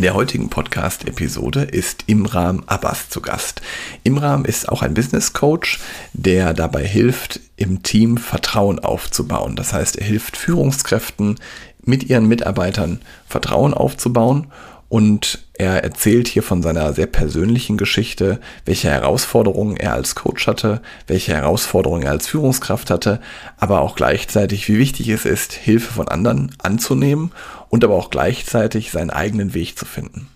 [0.00, 3.60] In der heutigen Podcast-Episode ist Imram Abbas zu Gast.
[4.02, 5.78] Imram ist auch ein Business Coach,
[6.14, 9.56] der dabei hilft, im Team Vertrauen aufzubauen.
[9.56, 11.38] Das heißt, er hilft Führungskräften
[11.84, 14.46] mit ihren Mitarbeitern Vertrauen aufzubauen
[14.90, 20.82] und er erzählt hier von seiner sehr persönlichen Geschichte, welche Herausforderungen er als Coach hatte,
[21.06, 23.20] welche Herausforderungen er als Führungskraft hatte,
[23.56, 27.30] aber auch gleichzeitig, wie wichtig es ist, Hilfe von anderen anzunehmen
[27.68, 30.26] und aber auch gleichzeitig seinen eigenen Weg zu finden.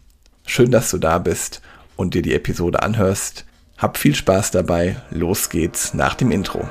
[0.47, 1.61] Schön, dass du da bist
[1.97, 3.47] und dir die Episode anhörst.
[3.77, 4.97] Hab viel Spaß dabei.
[5.11, 6.69] Los geht's nach dem Intro.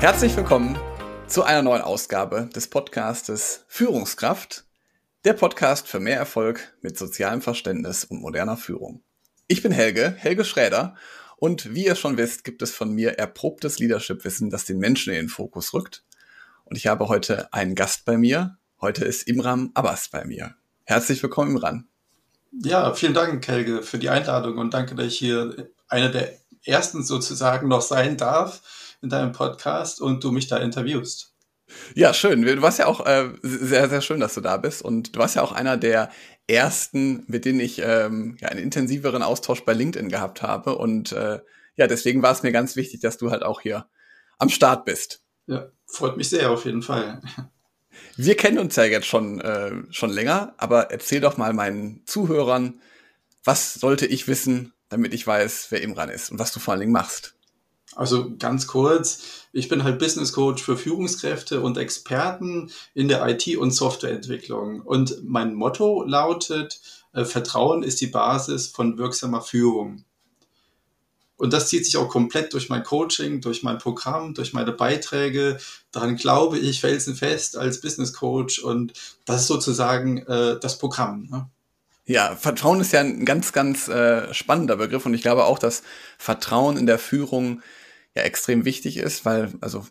[0.00, 0.78] Herzlich willkommen
[1.26, 4.64] zu einer neuen Ausgabe des Podcastes Führungskraft
[5.26, 9.02] der Podcast für mehr Erfolg mit sozialem Verständnis und moderner Führung.
[9.46, 10.94] Ich bin Helge, Helge Schräder,
[11.36, 15.16] und wie ihr schon wisst, gibt es von mir erprobtes Leadership-Wissen, das den Menschen in
[15.20, 16.02] den Fokus rückt.
[16.64, 18.56] Und ich habe heute einen Gast bei mir.
[18.80, 20.54] Heute ist Imram Abbas bei mir.
[20.84, 21.88] Herzlich willkommen, Imran.
[22.52, 26.32] Ja, vielen Dank, Helge, für die Einladung und danke, dass ich hier einer der
[26.64, 28.62] ersten sozusagen noch sein darf
[29.02, 31.34] in deinem Podcast und du mich da interviewst.
[31.94, 32.42] Ja, schön.
[32.42, 34.82] Du warst ja auch äh, sehr, sehr schön, dass du da bist.
[34.82, 36.10] Und du warst ja auch einer der
[36.48, 40.76] ersten, mit denen ich ähm, ja, einen intensiveren Austausch bei LinkedIn gehabt habe.
[40.76, 41.40] Und äh,
[41.76, 43.88] ja, deswegen war es mir ganz wichtig, dass du halt auch hier
[44.38, 45.22] am Start bist.
[45.46, 47.20] Ja, freut mich sehr auf jeden Fall.
[48.16, 52.80] Wir kennen uns ja jetzt schon, äh, schon länger, aber erzähl doch mal meinen Zuhörern,
[53.44, 56.80] was sollte ich wissen, damit ich weiß, wer Imran ist und was du vor allen
[56.80, 57.34] Dingen machst.
[57.96, 63.56] Also ganz kurz, ich bin halt Business Coach für Führungskräfte und Experten in der IT-
[63.56, 64.80] und Softwareentwicklung.
[64.82, 66.80] Und mein Motto lautet,
[67.12, 70.04] äh, Vertrauen ist die Basis von wirksamer Führung.
[71.36, 75.56] Und das zieht sich auch komplett durch mein Coaching, durch mein Programm, durch meine Beiträge.
[75.90, 78.92] Daran glaube ich felsenfest als Business Coach und
[79.24, 81.28] das ist sozusagen äh, das Programm.
[81.30, 81.48] Ne?
[82.04, 85.82] Ja, Vertrauen ist ja ein ganz, ganz äh, spannender Begriff und ich glaube auch, dass
[86.18, 87.62] Vertrauen in der Führung
[88.14, 89.86] ja extrem wichtig ist, weil, also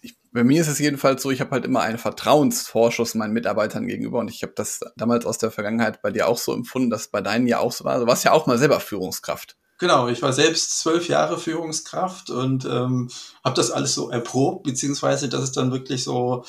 [0.00, 3.86] ich, bei mir ist es jedenfalls so, ich habe halt immer einen Vertrauensvorschuss meinen Mitarbeitern
[3.86, 7.08] gegenüber und ich habe das damals aus der Vergangenheit bei dir auch so empfunden, dass
[7.08, 7.98] bei deinen ja auch so war.
[7.98, 9.56] Du warst ja auch mal selber Führungskraft.
[9.78, 13.10] Genau, ich war selbst zwölf Jahre Führungskraft und ähm,
[13.44, 16.44] habe das alles so erprobt, beziehungsweise das ist dann wirklich so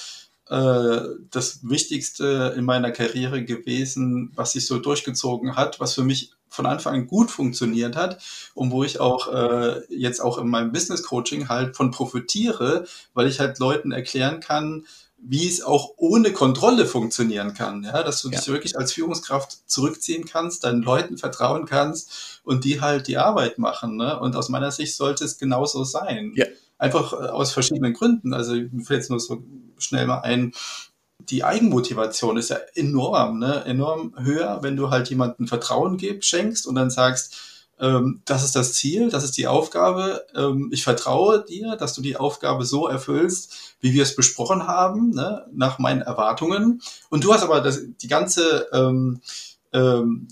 [0.50, 6.34] äh, das Wichtigste in meiner Karriere gewesen, was sich so durchgezogen hat, was für mich
[6.60, 8.22] von Anfang an gut funktioniert hat
[8.54, 13.28] und wo ich auch äh, jetzt auch in meinem Business Coaching halt von profitiere, weil
[13.28, 14.86] ich halt Leuten erklären kann,
[15.18, 18.38] wie es auch ohne Kontrolle funktionieren kann, ja, dass du ja.
[18.38, 23.58] dich wirklich als Führungskraft zurückziehen kannst, deinen Leuten vertrauen kannst und die halt die Arbeit
[23.58, 24.20] machen, ne?
[24.20, 26.34] Und aus meiner Sicht sollte es genauso sein.
[26.36, 26.46] Ja.
[26.78, 28.34] Einfach äh, aus verschiedenen Gründen.
[28.34, 29.42] Also ich will jetzt nur so
[29.78, 30.52] schnell mal ein,
[31.20, 33.64] die Eigenmotivation ist ja enorm, ne?
[33.66, 37.36] enorm höher, wenn du halt jemandem Vertrauen gibst, schenkst und dann sagst,
[37.80, 42.02] ähm, das ist das Ziel, das ist die Aufgabe, ähm, ich vertraue dir, dass du
[42.02, 45.46] die Aufgabe so erfüllst, wie wir es besprochen haben, ne?
[45.54, 46.82] nach meinen Erwartungen.
[47.10, 49.22] Und du hast aber das, die ganze, ähm,
[49.72, 50.28] ähm,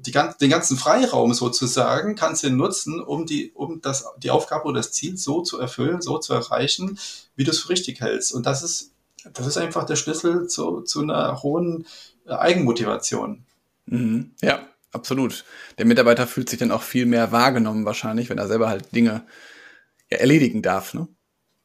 [0.00, 4.80] die, den ganzen Freiraum sozusagen, kannst du nutzen, um, die, um das, die Aufgabe oder
[4.80, 6.98] das Ziel so zu erfüllen, so zu erreichen,
[7.34, 8.34] wie du es für richtig hältst.
[8.34, 8.91] Und das ist
[9.32, 11.86] das ist einfach der Schlüssel zu, zu einer hohen
[12.26, 13.44] äh, Eigenmotivation.
[13.86, 14.32] Mhm.
[14.40, 15.44] Ja, absolut.
[15.78, 19.24] Der Mitarbeiter fühlt sich dann auch viel mehr wahrgenommen wahrscheinlich, wenn er selber halt Dinge
[20.10, 20.94] ja, erledigen darf.
[20.94, 21.08] Ne?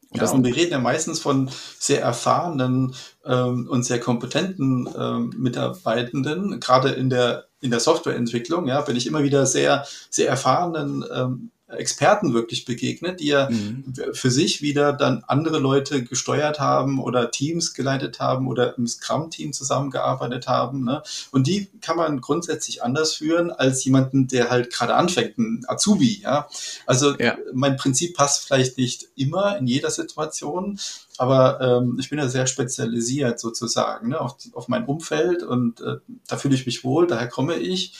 [0.10, 2.96] Und, ja, und wir reden ja meistens von sehr erfahrenen
[3.26, 9.08] ähm, und sehr kompetenten ähm, Mitarbeitenden, gerade in der in der Softwareentwicklung, ja, bin ich
[9.08, 13.94] immer wieder sehr sehr erfahrenen ähm, Experten wirklich begegnet, die ja mhm.
[14.14, 19.52] für sich wieder dann andere Leute gesteuert haben oder Teams geleitet haben oder im Scrum-Team
[19.52, 20.86] zusammengearbeitet haben.
[20.86, 21.04] Ne?
[21.32, 26.22] Und die kann man grundsätzlich anders führen als jemanden, der halt gerade anfängt, ein Azubi.
[26.22, 26.48] Ja?
[26.86, 27.38] Also ja.
[27.54, 30.80] mein Prinzip passt vielleicht nicht immer in jeder Situation,
[31.18, 35.98] aber ähm, ich bin ja sehr spezialisiert sozusagen ne, auf, auf mein Umfeld und äh,
[36.28, 37.94] da fühle ich mich wohl, daher komme ich.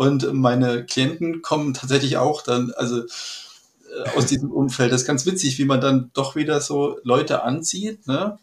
[0.00, 4.90] Und meine Klienten kommen tatsächlich auch dann, also äh, aus diesem Umfeld.
[4.92, 8.38] Das ist ganz witzig, wie man dann doch wieder so Leute anzieht, ne?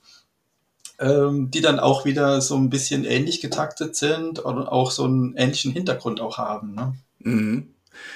[1.00, 5.36] Ähm, die dann auch wieder so ein bisschen ähnlich getaktet sind und auch so einen
[5.36, 6.76] ähnlichen Hintergrund auch haben.
[6.76, 6.94] Ne?
[7.22, 7.74] Mhm.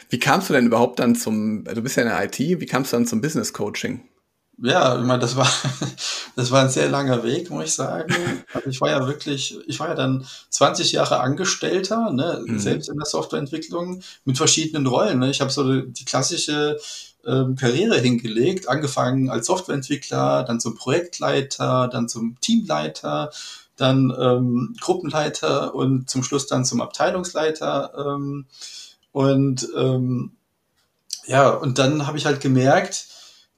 [0.10, 2.94] Wie kamst du denn überhaupt dann zum, du bist ja in der IT, wie kamst
[2.94, 4.02] du dann zum Business Coaching?
[4.62, 5.52] Ja, ich meine, das war,
[6.36, 8.14] das war ein sehr langer Weg, muss ich sagen.
[8.54, 12.60] Also ich war ja wirklich, ich war ja dann 20 Jahre Angestellter, ne, mhm.
[12.60, 15.20] selbst in der Softwareentwicklung mit verschiedenen Rollen.
[15.20, 15.32] Ne.
[15.32, 16.80] Ich habe so die klassische
[17.26, 23.32] ähm, Karriere hingelegt, angefangen als Softwareentwickler, dann zum Projektleiter, dann zum Teamleiter,
[23.78, 27.94] dann ähm, Gruppenleiter und zum Schluss dann zum Abteilungsleiter.
[27.98, 28.46] Ähm,
[29.12, 30.34] und ähm,
[31.26, 33.08] ja, und dann habe ich halt gemerkt,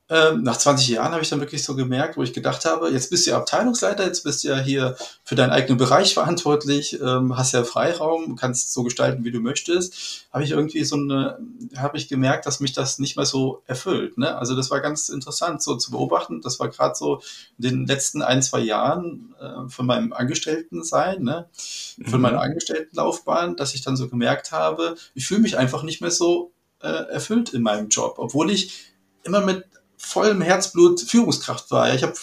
[0.09, 3.09] ähm, nach 20 Jahren habe ich dann wirklich so gemerkt, wo ich gedacht habe, jetzt
[3.09, 7.37] bist du ja Abteilungsleiter, jetzt bist du ja hier für deinen eigenen Bereich verantwortlich, ähm,
[7.37, 10.27] hast ja Freiraum, kannst so gestalten, wie du möchtest.
[10.33, 11.39] Habe ich irgendwie so eine,
[11.77, 14.17] habe ich gemerkt, dass mich das nicht mehr so erfüllt.
[14.17, 14.35] Ne?
[14.35, 16.41] Also das war ganz interessant so zu beobachten.
[16.41, 17.21] Das war gerade so
[17.57, 21.47] in den letzten ein, zwei Jahren äh, von meinem Angestelltensein, ne?
[22.03, 22.21] von mhm.
[22.21, 26.51] meiner Angestelltenlaufbahn, dass ich dann so gemerkt habe, ich fühle mich einfach nicht mehr so
[26.81, 28.91] äh, erfüllt in meinem Job, obwohl ich
[29.23, 29.63] immer mit
[30.05, 31.93] vollem Herzblut Führungskraft war.
[31.93, 32.13] Ich habe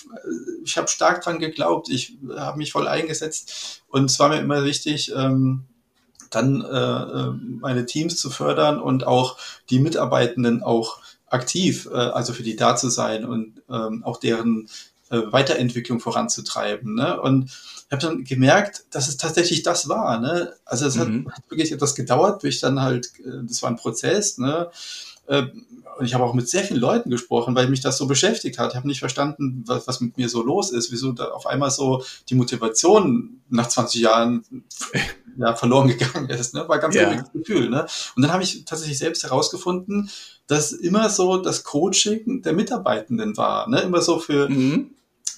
[0.65, 4.65] ich hab stark dran geglaubt, ich habe mich voll eingesetzt und es war mir immer
[4.65, 5.65] wichtig, ähm,
[6.29, 9.37] dann äh, äh, meine Teams zu fördern und auch
[9.71, 14.69] die Mitarbeitenden auch aktiv, äh, also für die da zu sein und ähm, auch deren
[15.11, 16.95] äh, Weiterentwicklung voranzutreiben.
[16.95, 17.21] Ne?
[17.21, 20.21] Und ich habe dann gemerkt, dass es tatsächlich das war.
[20.21, 20.55] Ne?
[20.65, 21.33] Also es mhm.
[21.33, 24.71] hat wirklich etwas gedauert, bis ich dann halt, äh, das war ein Prozess, ne?
[25.31, 25.47] Äh,
[25.99, 28.71] und ich habe auch mit sehr vielen Leuten gesprochen, weil mich das so beschäftigt hat.
[28.71, 31.71] Ich habe nicht verstanden, was, was mit mir so los ist, wieso da auf einmal
[31.71, 34.43] so die Motivation nach 20 Jahren
[35.37, 36.55] ja, verloren gegangen ist.
[36.55, 36.67] Ne?
[36.67, 37.11] War ein ganz ja.
[37.11, 37.25] Yeah.
[37.35, 37.69] Gefühl.
[37.69, 37.87] Ne?
[38.17, 40.11] Und dann habe ich tatsächlich selbst herausgefunden,
[40.47, 43.69] dass immer so das Coaching der Mitarbeitenden war.
[43.69, 43.83] Ne?
[43.83, 44.93] Immer so für, mhm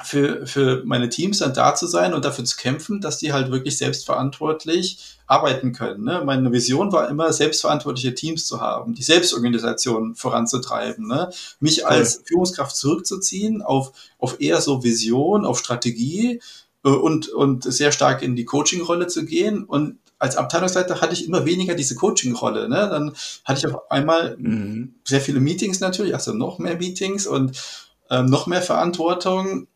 [0.04, 3.50] für, für meine Teams dann da zu sein und dafür zu kämpfen, dass die halt
[3.50, 6.04] wirklich selbstverantwortlich arbeiten können.
[6.04, 6.22] Ne?
[6.24, 11.30] Meine Vision war immer, selbstverantwortliche Teams zu haben, die Selbstorganisation voranzutreiben, ne?
[11.60, 11.90] mich cool.
[11.90, 16.40] als Führungskraft zurückzuziehen auf, auf eher so Vision, auf Strategie
[16.84, 21.26] äh, und, und sehr stark in die Coaching-Rolle zu gehen und als Abteilungsleiter hatte ich
[21.26, 22.68] immer weniger diese Coaching-Rolle.
[22.68, 22.88] Ne?
[22.88, 23.12] Dann
[23.44, 24.94] hatte ich auf einmal mhm.
[25.04, 27.60] sehr viele Meetings natürlich, also noch mehr Meetings und
[28.08, 29.66] ähm, noch mehr Verantwortung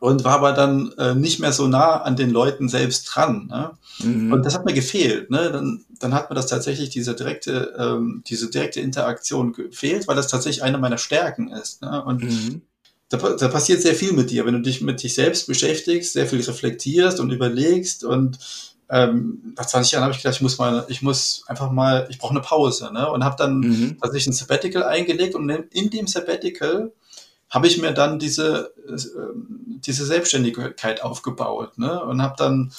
[0.00, 3.46] und war aber dann äh, nicht mehr so nah an den Leuten selbst dran.
[3.48, 3.70] Ne?
[4.00, 4.32] Mhm.
[4.32, 5.30] Und das hat mir gefehlt.
[5.30, 5.50] Ne?
[5.50, 10.28] Dann, dann hat mir das tatsächlich diese direkte, ähm, diese direkte Interaktion gefehlt, weil das
[10.28, 11.82] tatsächlich eine meiner Stärken ist.
[11.82, 12.04] Ne?
[12.04, 12.62] Und mhm.
[13.08, 16.26] da, da passiert sehr viel mit dir, wenn du dich mit dich selbst beschäftigst, sehr
[16.26, 18.38] viel reflektierst und überlegst und
[18.88, 22.18] ähm, nach 20 Jahren habe ich gedacht, ich muss mal, ich muss einfach mal, ich
[22.18, 23.10] brauche eine Pause, ne?
[23.10, 23.98] Und habe dann mhm.
[24.00, 26.92] tatsächlich ein Sabbatical eingelegt und in dem Sabbatical
[27.50, 28.96] habe ich mir dann diese, äh,
[29.80, 32.02] diese Selbstständigkeit aufgebaut ne?
[32.02, 32.72] und habe dann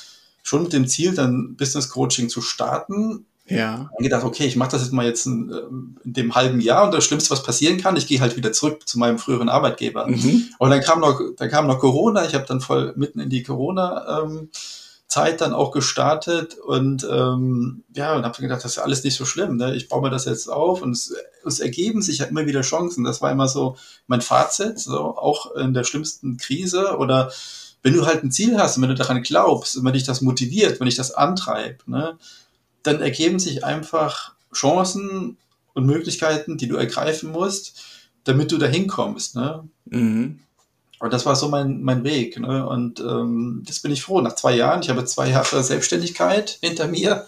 [0.44, 3.26] schon mit dem Ziel, dann Business Coaching zu starten.
[3.50, 3.90] Ja.
[3.98, 5.58] Gedacht, okay, ich mache das jetzt mal jetzt in, äh,
[6.04, 8.88] in, dem halben Jahr und das Schlimmste, was passieren kann, ich gehe halt wieder zurück
[8.88, 10.08] zu meinem früheren Arbeitgeber.
[10.08, 10.50] Mhm.
[10.60, 13.44] Und dann kam noch, dann kam noch Corona, ich habe dann voll mitten in die
[13.44, 14.50] Corona ähm,
[15.18, 19.26] Zeit dann auch gestartet und ähm, ja, und habe gedacht, das ist alles nicht so
[19.26, 19.58] schlimm.
[19.58, 19.76] Ne?
[19.76, 21.12] Ich baue mir das jetzt auf und es,
[21.44, 23.04] es ergeben sich ja immer wieder Chancen.
[23.04, 27.32] Das war immer so mein Fazit, so auch in der schlimmsten Krise oder
[27.82, 30.22] wenn du halt ein Ziel hast und wenn du daran glaubst und wenn dich das
[30.22, 32.18] motiviert, wenn dich das antreibt, ne,
[32.84, 35.38] dann ergeben sich einfach Chancen
[35.74, 37.82] und Möglichkeiten, die du ergreifen musst,
[38.24, 39.36] damit du dahin kommst.
[39.36, 39.68] Ne?
[39.86, 40.42] Mhm.
[41.00, 42.40] Und das war so mein, mein Weg.
[42.40, 42.68] Ne?
[42.68, 44.22] Und ähm, das bin ich froh.
[44.22, 47.28] Nach zwei Jahren, ich habe zwei Jahre Selbstständigkeit hinter mir.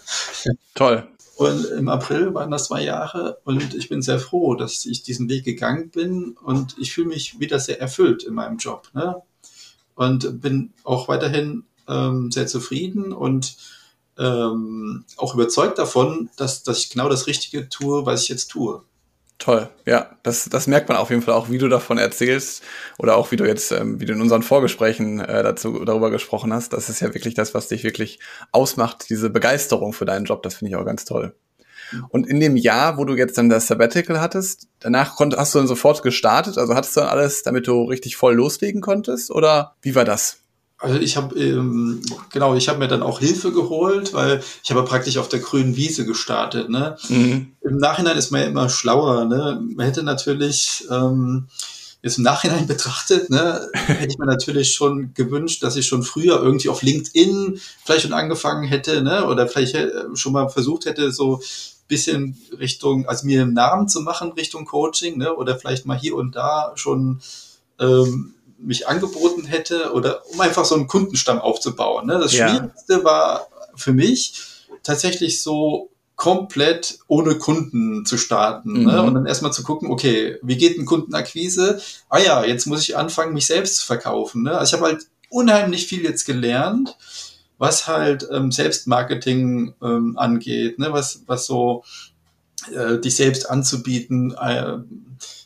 [0.74, 1.06] Toll.
[1.36, 5.30] Und im April waren das zwei Jahre und ich bin sehr froh, dass ich diesen
[5.30, 8.88] Weg gegangen bin und ich fühle mich wieder sehr erfüllt in meinem Job.
[8.92, 9.22] Ne?
[9.94, 13.56] Und bin auch weiterhin ähm, sehr zufrieden und
[14.18, 18.82] ähm, auch überzeugt davon, dass, dass ich genau das Richtige tue, was ich jetzt tue.
[19.40, 22.62] Toll, ja, das, das merkt man auf jeden Fall auch, wie du davon erzählst
[22.98, 26.52] oder auch wie du jetzt, ähm, wie du in unseren Vorgesprächen äh, dazu darüber gesprochen
[26.52, 26.74] hast.
[26.74, 28.20] Das ist ja wirklich das, was dich wirklich
[28.52, 30.42] ausmacht, diese Begeisterung für deinen Job.
[30.42, 31.34] Das finde ich auch ganz toll.
[32.10, 35.58] Und in dem Jahr, wo du jetzt dann das Sabbatical hattest, danach konnt, hast du
[35.58, 36.58] dann sofort gestartet?
[36.58, 39.30] Also hattest du dann alles, damit du richtig voll loslegen konntest?
[39.30, 40.36] Oder wie war das?
[40.80, 42.00] Also ich habe ähm,
[42.32, 45.76] genau, ich habe mir dann auch Hilfe geholt, weil ich habe praktisch auf der grünen
[45.76, 46.70] Wiese gestartet.
[46.70, 46.96] Ne?
[47.08, 47.52] Mhm.
[47.60, 49.26] Im Nachhinein ist man ja immer schlauer.
[49.26, 49.62] Ne?
[49.74, 51.48] Man hätte natürlich ähm,
[52.02, 56.42] jetzt im Nachhinein betrachtet, ne, hätte ich mir natürlich schon gewünscht, dass ich schon früher
[56.42, 61.12] irgendwie auf LinkedIn vielleicht schon angefangen hätte, ne, oder vielleicht äh, schon mal versucht hätte,
[61.12, 61.40] so
[61.88, 66.14] bisschen Richtung, also mir einen Namen zu machen Richtung Coaching, ne, oder vielleicht mal hier
[66.14, 67.20] und da schon
[67.80, 72.06] ähm, mich angeboten hätte oder um einfach so einen Kundenstamm aufzubauen.
[72.06, 72.18] Ne?
[72.18, 72.48] Das ja.
[72.48, 74.42] Schwierigste war für mich
[74.82, 78.78] tatsächlich so komplett ohne Kunden zu starten ne?
[78.80, 78.86] mhm.
[78.86, 79.02] ne?
[79.02, 81.80] und dann erstmal zu gucken, okay, wie geht ein Kundenakquise?
[82.10, 84.42] Ah ja, jetzt muss ich anfangen, mich selbst zu verkaufen.
[84.42, 84.56] Ne?
[84.56, 86.96] Also ich habe halt unheimlich viel jetzt gelernt,
[87.56, 90.92] was halt ähm, Selbstmarketing ähm, angeht, ne?
[90.92, 91.84] was, was so
[92.74, 94.76] äh, dich selbst anzubieten, äh,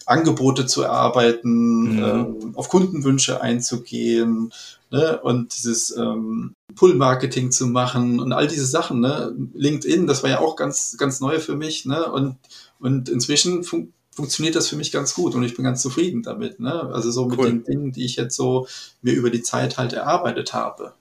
[0.06, 2.02] Angebote zu erarbeiten, mhm.
[2.02, 4.52] äh, auf Kundenwünsche einzugehen
[4.90, 5.20] ne?
[5.20, 9.00] und dieses ähm, Pull-Marketing zu machen und all diese Sachen.
[9.00, 9.34] Ne?
[9.54, 11.84] LinkedIn, das war ja auch ganz, ganz neu für mich.
[11.86, 12.10] Ne?
[12.10, 12.36] Und,
[12.78, 16.60] und inzwischen fun funktioniert das für mich ganz gut und ich bin ganz zufrieden damit.
[16.60, 16.88] Ne?
[16.92, 17.46] Also so mit cool.
[17.46, 18.68] den Dingen, die ich jetzt so
[19.02, 20.94] mir über die Zeit halt erarbeitet habe.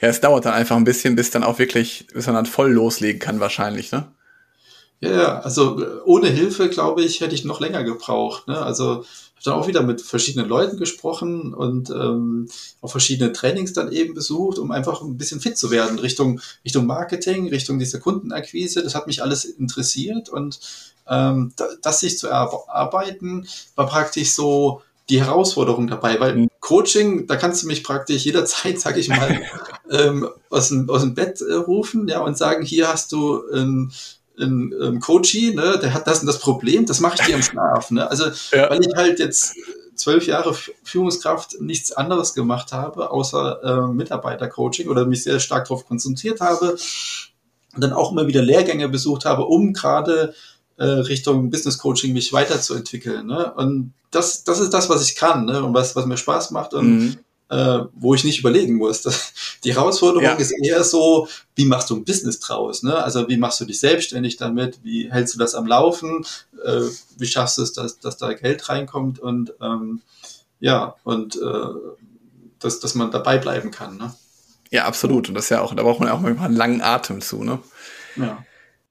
[0.00, 2.72] Ja, es dauert dann einfach ein bisschen, bis dann auch wirklich, bis man dann voll
[2.72, 4.08] loslegen kann wahrscheinlich, ne?
[5.00, 8.48] Ja, also äh, ohne Hilfe, glaube ich, hätte ich noch länger gebraucht.
[8.48, 8.58] Ne?
[8.58, 9.04] Also habe
[9.44, 12.48] dann auch wieder mit verschiedenen Leuten gesprochen und ähm,
[12.80, 16.86] auch verschiedene Trainings dann eben besucht, um einfach ein bisschen fit zu werden Richtung Richtung
[16.86, 18.82] Marketing, Richtung dieser Kundenakquise.
[18.82, 20.60] Das hat mich alles interessiert und
[21.06, 26.48] ähm, das sich zu erarbeiten war praktisch so die Herausforderung dabei, weil mhm.
[26.60, 29.42] Coaching, da kannst du mich praktisch jederzeit, sag ich mal,
[29.90, 33.92] ähm, aus, dem, aus dem Bett äh, rufen ja, und sagen, hier hast du ein
[34.38, 37.42] ein, ein Coachie, ne, der hat das und das Problem, das mache ich dir im
[37.50, 37.90] Schlaf.
[37.90, 38.08] Ne?
[38.08, 38.70] Also, ja.
[38.70, 39.56] weil ich halt jetzt
[39.94, 45.86] zwölf Jahre Führungskraft nichts anderes gemacht habe, außer äh, Mitarbeitercoaching oder mich sehr stark darauf
[45.86, 46.76] konzentriert habe
[47.74, 50.34] und dann auch immer wieder Lehrgänge besucht habe, um gerade
[50.76, 53.26] äh, Richtung Business Coaching mich weiterzuentwickeln.
[53.26, 53.52] Ne?
[53.54, 55.62] Und das, das ist das, was ich kann ne?
[55.62, 56.74] und was, was mir Spaß macht.
[56.74, 57.16] Und mhm
[57.54, 59.02] äh, wo ich nicht überlegen muss.
[59.02, 59.32] Das,
[59.64, 60.34] die Herausforderung ja.
[60.34, 62.82] ist eher so, wie machst du ein Business draus?
[62.82, 62.96] Ne?
[62.96, 64.80] Also wie machst du dich selbstständig damit?
[64.82, 66.26] Wie hältst du das am Laufen?
[66.64, 66.80] Äh,
[67.16, 69.20] wie schaffst du es, dass, dass da Geld reinkommt?
[69.20, 70.02] Und ähm,
[70.58, 71.40] ja, und äh,
[72.58, 73.98] dass, dass man dabei bleiben kann.
[73.98, 74.12] Ne?
[74.70, 75.28] Ja, absolut.
[75.28, 77.44] Und das ist ja auch, da braucht man ja auch manchmal einen langen Atem zu.
[77.44, 77.60] Ne?
[78.16, 78.44] Ja.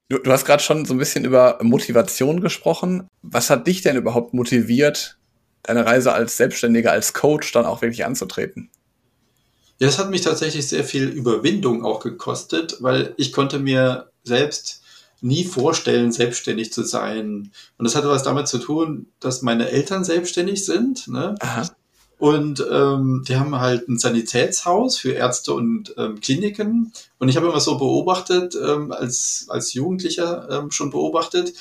[0.08, 3.08] Du, du hast gerade schon so ein bisschen über Motivation gesprochen.
[3.24, 5.17] Was hat dich denn überhaupt motiviert,
[5.63, 8.70] deine Reise als Selbstständiger, als Coach dann auch wirklich anzutreten?
[9.79, 14.82] Ja, das hat mich tatsächlich sehr viel Überwindung auch gekostet, weil ich konnte mir selbst
[15.22, 17.51] nie vorstellen, selbstständig zu sein.
[17.77, 21.08] Und das hatte was damit zu tun, dass meine Eltern selbstständig sind.
[21.08, 21.36] Ne?
[21.39, 21.70] Aha.
[22.20, 26.93] Und ähm, die haben halt ein Sanitätshaus für Ärzte und ähm, Kliniken.
[27.20, 31.53] Und ich habe immer so beobachtet, ähm, als, als Jugendlicher ähm, schon beobachtet,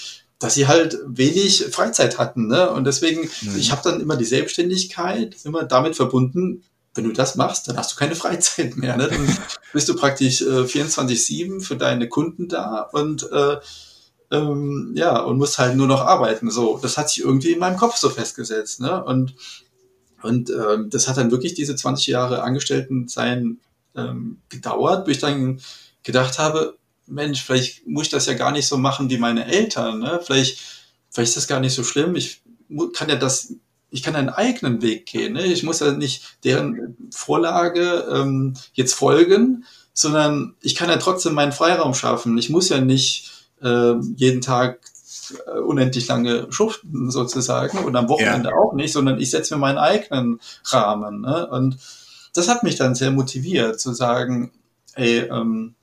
[0.42, 2.48] dass sie halt wenig Freizeit hatten.
[2.48, 2.70] Ne?
[2.70, 3.56] Und deswegen, mhm.
[3.56, 7.92] ich habe dann immer die Selbstständigkeit immer damit verbunden, wenn du das machst, dann hast
[7.92, 8.96] du keine Freizeit mehr.
[8.96, 9.08] Ne?
[9.08, 9.38] Dann
[9.72, 13.56] bist du praktisch äh, 24-7 für deine Kunden da und äh,
[14.30, 16.50] ähm, ja, und musst halt nur noch arbeiten.
[16.50, 18.80] So, das hat sich irgendwie in meinem Kopf so festgesetzt.
[18.80, 19.04] Ne?
[19.04, 19.34] Und,
[20.22, 23.58] und ähm, das hat dann wirklich diese 20 Jahre Angestellten-Sein
[23.94, 25.60] ähm, gedauert, bis ich dann
[26.02, 26.78] gedacht habe,
[27.12, 29.98] Mensch, vielleicht muss ich das ja gar nicht so machen wie meine Eltern.
[29.98, 30.20] Ne?
[30.22, 30.58] Vielleicht,
[31.10, 32.16] vielleicht ist das gar nicht so schlimm.
[32.16, 32.42] Ich
[32.94, 33.54] kann ja das,
[33.90, 35.34] ich kann einen eigenen Weg gehen.
[35.34, 35.44] Ne?
[35.44, 41.52] Ich muss ja nicht deren Vorlage ähm, jetzt folgen, sondern ich kann ja trotzdem meinen
[41.52, 42.38] Freiraum schaffen.
[42.38, 43.30] Ich muss ja nicht
[43.62, 44.80] äh, jeden Tag
[45.46, 48.56] äh, unendlich lange schuften sozusagen und am Wochenende ja.
[48.56, 51.20] auch nicht, sondern ich setze mir meinen eigenen Rahmen.
[51.20, 51.46] Ne?
[51.48, 51.78] Und
[52.34, 54.52] das hat mich dann sehr motiviert zu sagen,
[54.94, 55.74] ey, ähm,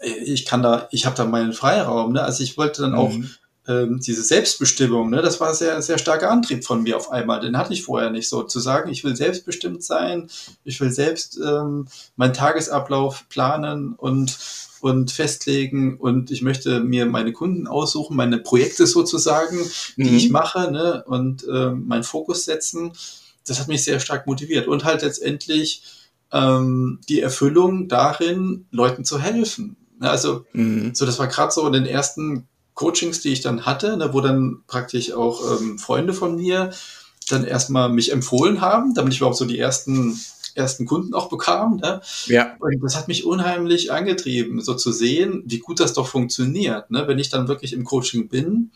[0.00, 2.12] ich kann da, ich habe da meinen Freiraum.
[2.12, 2.22] Ne?
[2.22, 3.30] Also ich wollte dann auch mhm.
[3.68, 5.22] ähm, diese Selbstbestimmung, ne?
[5.22, 7.40] das war sehr, sehr starker Antrieb von mir auf einmal.
[7.40, 8.42] Den hatte ich vorher nicht so.
[8.42, 10.28] Zu sagen, ich will selbstbestimmt sein,
[10.64, 11.86] ich will selbst ähm,
[12.16, 14.38] meinen Tagesablauf planen und
[14.82, 19.58] und festlegen und ich möchte mir meine Kunden aussuchen, meine Projekte sozusagen,
[19.96, 20.16] die mhm.
[20.16, 22.92] ich mache ne, und äh, meinen Fokus setzen.
[23.46, 25.84] Das hat mich sehr stark motiviert und halt letztendlich
[26.32, 29.76] ähm, die Erfüllung darin, Leuten zu helfen.
[30.00, 30.94] Also, mhm.
[30.94, 34.20] so das war gerade so in den ersten Coachings, die ich dann hatte, ne, wo
[34.20, 36.70] dann praktisch auch ähm, Freunde von mir
[37.28, 40.18] dann erstmal mich empfohlen haben, damit ich überhaupt so die ersten
[40.54, 41.76] ersten Kunden auch bekam.
[41.76, 42.00] Ne?
[42.26, 42.56] Ja.
[42.58, 47.08] Und das hat mich unheimlich angetrieben, so zu sehen, wie gut das doch funktioniert, ne?
[47.08, 48.70] wenn ich dann wirklich im Coaching bin,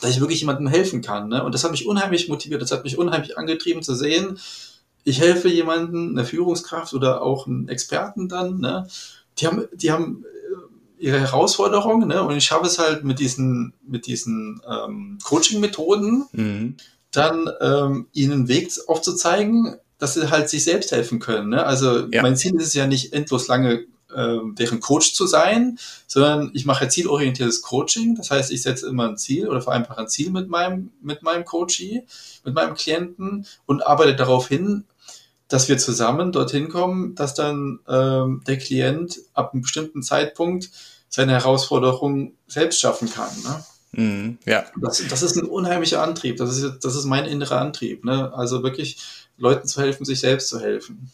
[0.00, 1.28] dass ich wirklich jemandem helfen kann.
[1.28, 1.42] Ne?
[1.42, 4.38] Und das hat mich unheimlich motiviert, das hat mich unheimlich angetrieben zu sehen,
[5.06, 8.88] ich helfe jemandem, eine Führungskraft oder auch einen Experten dann, ne?
[9.38, 12.22] die haben, die haben äh, ihre Herausforderungen, ne?
[12.22, 16.76] Und ich schaffe es halt mit diesen, mit diesen ähm, Coaching-Methoden, mhm.
[17.12, 21.50] dann ähm, ihnen einen Weg aufzuzeigen, dass sie halt sich selbst helfen können.
[21.50, 21.64] Ne?
[21.64, 22.22] Also ja.
[22.22, 26.66] mein Ziel ist es ja nicht endlos lange äh, deren Coach zu sein, sondern ich
[26.66, 28.16] mache zielorientiertes Coaching.
[28.16, 31.44] Das heißt, ich setze immer ein Ziel oder vereinbare ein Ziel mit meinem, mit meinem
[31.44, 32.04] Coachee,
[32.44, 34.84] mit meinem Klienten und arbeite darauf hin,
[35.48, 40.70] dass wir zusammen dorthin kommen, dass dann ähm, der Klient ab einem bestimmten Zeitpunkt
[41.08, 43.30] seine Herausforderungen selbst schaffen kann.
[43.44, 43.64] Ne?
[43.92, 44.64] Mhm, ja.
[44.80, 46.36] Das, das ist ein unheimlicher Antrieb.
[46.36, 48.04] Das ist, das ist mein innerer Antrieb.
[48.04, 48.32] Ne?
[48.34, 48.98] Also wirklich
[49.38, 51.10] Leuten zu helfen, sich selbst zu helfen.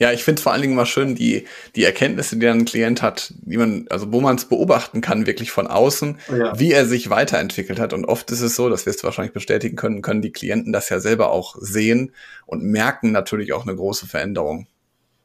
[0.00, 3.02] Ja, ich finde es vor allen Dingen mal schön, die, die Erkenntnisse, die ein Klient
[3.02, 6.58] hat, die man, also wo man es beobachten kann, wirklich von außen, ja.
[6.58, 7.92] wie er sich weiterentwickelt hat.
[7.92, 10.88] Und oft ist es so, das wirst du wahrscheinlich bestätigen können, können die Klienten das
[10.88, 12.12] ja selber auch sehen
[12.46, 14.66] und merken natürlich auch eine große Veränderung.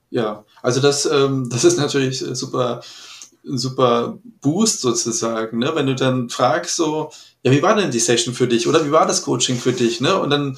[0.10, 2.82] Ja, also das, ähm, das ist natürlich super,
[3.44, 5.72] super Boost sozusagen, ne?
[5.74, 7.12] Wenn du dann fragst so,
[7.44, 10.02] ja, wie war denn die Session für dich oder wie war das Coaching für dich,
[10.02, 10.20] ne?
[10.20, 10.58] Und dann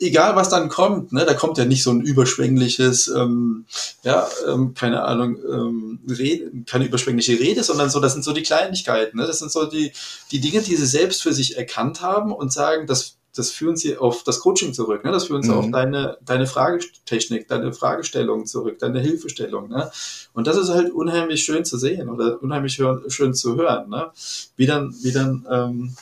[0.00, 3.66] egal was dann kommt, ne, da kommt ja nicht so ein überschwängliches, ähm,
[4.02, 8.42] ja, ähm, keine Ahnung, ähm, Rede, keine überschwängliche Rede, sondern so, das sind so die
[8.42, 9.92] Kleinigkeiten, ne, das sind so die,
[10.32, 13.96] die Dinge, die sie selbst für sich erkannt haben und sagen, das, das führen sie
[13.96, 15.58] auf das Coaching zurück, ne, das führen sie mhm.
[15.58, 19.90] auf deine, deine Fragetechnik, deine Fragestellung zurück, deine Hilfestellung, ne,
[20.32, 24.10] und das ist halt unheimlich schön zu sehen oder unheimlich schön zu hören, ne,
[24.56, 25.96] wie dann, wie dann, ähm,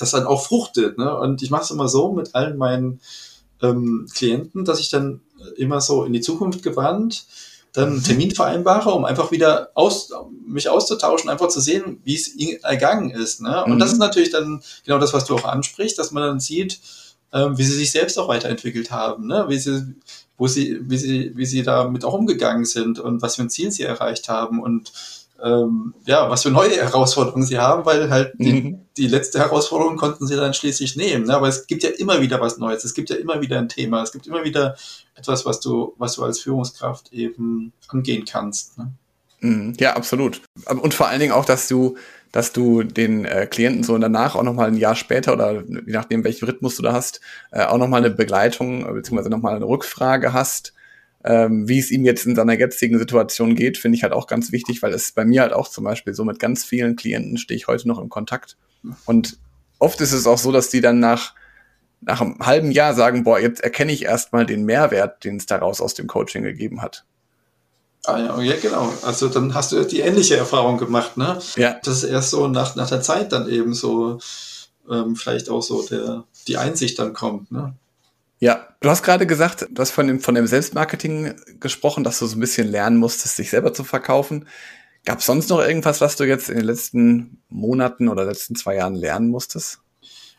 [0.00, 0.98] das dann auch fruchtet.
[0.98, 1.16] Ne?
[1.16, 3.00] Und ich mache es immer so mit allen meinen
[3.62, 5.20] ähm, Klienten, dass ich dann
[5.56, 7.26] immer so in die Zukunft gewandt
[7.72, 8.04] dann einen mhm.
[8.04, 10.10] Termin vereinbare, um einfach wieder aus,
[10.46, 13.40] mich auszutauschen, einfach zu sehen, wie es ergangen ist.
[13.40, 13.64] Ne?
[13.64, 13.78] Und mhm.
[13.78, 16.80] das ist natürlich dann genau das, was du auch ansprichst, dass man dann sieht,
[17.32, 19.44] ähm, wie sie sich selbst auch weiterentwickelt haben, ne?
[19.48, 19.94] wie sie,
[20.36, 23.70] wo sie, wie sie, wie sie damit auch umgegangen sind und was für ein Ziel
[23.70, 24.92] sie erreicht haben und
[25.42, 28.80] ähm, ja, was für neue Herausforderungen sie haben, weil halt die, mhm.
[28.96, 31.26] die letzte Herausforderung konnten sie dann schließlich nehmen.
[31.26, 31.34] Ne?
[31.34, 34.02] Aber es gibt ja immer wieder was Neues, es gibt ja immer wieder ein Thema,
[34.02, 34.76] es gibt immer wieder
[35.14, 38.78] etwas, was du, was du als Führungskraft eben angehen kannst.
[38.78, 38.92] Ne?
[39.40, 39.74] Mhm.
[39.78, 40.42] Ja, absolut.
[40.66, 41.96] Und vor allen Dingen auch, dass du,
[42.32, 46.24] dass du den äh, Klienten so danach auch nochmal ein Jahr später oder je nachdem,
[46.24, 47.20] welchen Rhythmus du da hast,
[47.50, 50.74] äh, auch nochmal eine Begleitung äh, beziehungsweise nochmal eine Rückfrage hast,
[51.24, 54.52] ähm, wie es ihm jetzt in seiner jetzigen Situation geht, finde ich halt auch ganz
[54.52, 57.56] wichtig, weil es bei mir halt auch zum Beispiel so mit ganz vielen Klienten stehe
[57.56, 58.56] ich heute noch im Kontakt.
[59.04, 59.38] Und
[59.78, 61.34] oft ist es auch so, dass die dann nach,
[62.00, 65.80] nach einem halben Jahr sagen, boah, jetzt erkenne ich erstmal den Mehrwert, den es daraus
[65.80, 67.04] aus dem Coaching gegeben hat.
[68.06, 68.90] Ah ja, ja, genau.
[69.02, 71.38] Also dann hast du die ähnliche Erfahrung gemacht, ne?
[71.56, 71.78] Ja.
[71.84, 74.18] Das ist erst so nach, nach der Zeit dann eben so
[74.90, 77.74] ähm, vielleicht auch so der, die Einsicht dann kommt, ne?
[78.40, 82.26] Ja, du hast gerade gesagt, du hast von dem, von dem Selbstmarketing gesprochen, dass du
[82.26, 84.48] so ein bisschen lernen musstest, sich selber zu verkaufen.
[85.04, 88.76] Gab es sonst noch irgendwas, was du jetzt in den letzten Monaten oder letzten zwei
[88.76, 89.80] Jahren lernen musstest?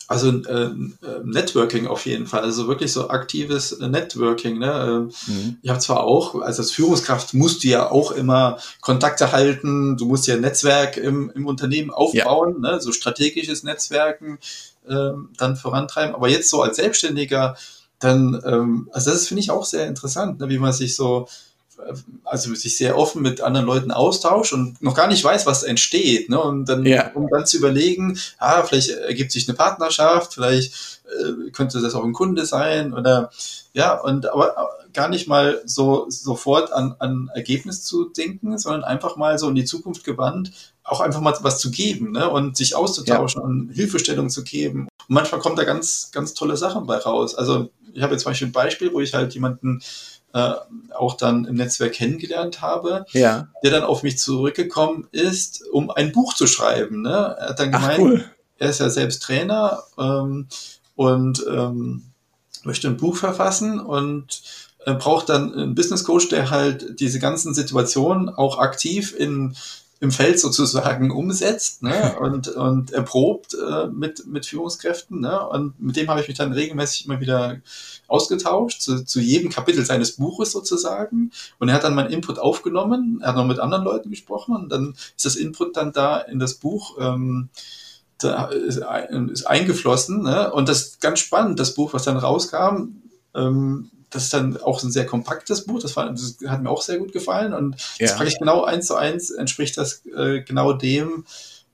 [0.08, 0.72] Also äh,
[1.24, 4.60] Networking auf jeden Fall, also wirklich so aktives Networking.
[4.60, 4.68] Ne?
[4.86, 5.58] Ähm, mhm.
[5.62, 10.06] Ich habe zwar auch, also als Führungskraft musst du ja auch immer Kontakte halten, du
[10.06, 12.74] musst ja ein Netzwerk im, im Unternehmen aufbauen, ja.
[12.74, 12.82] ne?
[12.82, 14.40] so strategisches Netzwerken
[14.86, 16.14] äh, dann vorantreiben.
[16.14, 17.56] Aber jetzt so als Selbstständiger
[18.02, 21.28] dann, ähm, also das finde ich auch sehr interessant, ne, wie man sich so,
[22.24, 26.30] also sich sehr offen mit anderen Leuten austauscht und noch gar nicht weiß, was entsteht.
[26.30, 26.40] Ne?
[26.40, 27.12] Und dann, ja.
[27.14, 32.04] um dann zu überlegen, ah, vielleicht ergibt sich eine Partnerschaft, vielleicht äh, könnte das auch
[32.04, 33.32] ein Kunde sein oder
[33.74, 39.16] ja, und aber gar nicht mal so sofort an, an Ergebnis zu denken, sondern einfach
[39.16, 40.52] mal so in die Zukunft gewandt,
[40.84, 42.30] auch einfach mal was zu geben ne?
[42.30, 43.48] und sich auszutauschen ja.
[43.48, 44.88] und Hilfestellung zu geben.
[45.08, 47.36] Und manchmal kommt da ganz, ganz tolle Sachen bei raus.
[47.36, 49.82] Also ich habe jetzt zum Beispiel ein Beispiel, wo ich halt jemanden
[50.34, 50.54] äh,
[50.98, 53.50] auch dann im Netzwerk kennengelernt habe, ja.
[53.64, 57.02] der dann auf mich zurückgekommen ist, um ein Buch zu schreiben.
[57.02, 57.36] Ne?
[57.38, 58.26] Er hat dann gemeint, Ach, cool.
[58.58, 60.48] er ist ja selbst Trainer ähm,
[60.96, 62.04] und ähm,
[62.64, 64.42] möchte ein Buch verfassen und
[64.86, 69.56] äh, braucht dann einen Business Coach, der halt diese ganzen Situationen auch aktiv in
[70.02, 72.18] im Feld sozusagen umsetzt ne?
[72.20, 75.22] und, und erprobt äh, mit, mit Führungskräften.
[75.22, 75.48] Ne?
[75.48, 77.62] Und mit dem habe ich mich dann regelmäßig immer wieder
[78.08, 81.32] ausgetauscht, zu, zu jedem Kapitel seines Buches sozusagen.
[81.60, 84.70] Und er hat dann meinen Input aufgenommen, er hat noch mit anderen Leuten gesprochen und
[84.70, 86.98] dann ist das Input dann da in das Buch.
[87.00, 87.50] Ähm,
[88.18, 88.82] da ist,
[89.32, 90.24] ist eingeflossen.
[90.24, 90.52] Ne?
[90.52, 93.02] Und das ist ganz spannend, das Buch, was dann rauskam,
[93.36, 96.82] ähm, das ist dann auch ein sehr kompaktes Buch, das, war, das hat mir auch
[96.82, 98.08] sehr gut gefallen und ja.
[98.08, 101.26] das ich genau eins zu eins entspricht das äh, genau dem,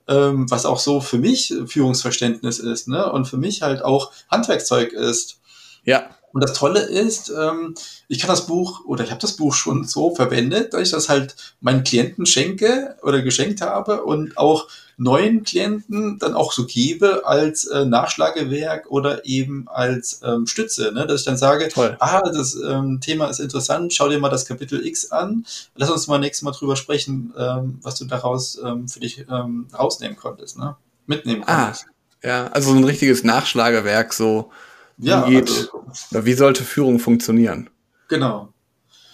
[0.08, 3.10] ähm, was auch so für mich Führungsverständnis ist ne?
[3.12, 5.38] und für mich halt auch Handwerkzeug ist.
[5.84, 6.10] Ja.
[6.32, 7.74] Und das Tolle ist, ähm,
[8.06, 11.08] ich kann das Buch oder ich habe das Buch schon so verwendet, dass ich das
[11.08, 17.24] halt meinen Klienten schenke oder geschenkt habe und auch neuen Klienten dann auch so gebe
[17.24, 21.06] als äh, Nachschlagewerk oder eben als ähm, Stütze, ne?
[21.06, 21.96] dass ich dann sage, Toll.
[22.00, 26.08] ah, das ähm, Thema ist interessant, schau dir mal das Kapitel X an, lass uns
[26.08, 30.58] mal nächstes Mal drüber sprechen, ähm, was du daraus ähm, für dich ähm, rausnehmen konntest,
[30.58, 30.76] ne?
[31.06, 31.86] mitnehmen ah, konntest.
[31.86, 34.50] Ah, ja, also so ein richtiges Nachschlagewerk, so
[34.98, 37.70] wie, ja, geht, also, wie sollte Führung funktionieren?
[38.08, 38.52] Genau.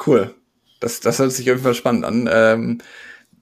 [0.05, 0.35] Cool.
[0.81, 2.29] Das, das hört sich auf jeden Fall spannend an.
[2.31, 2.79] Ähm,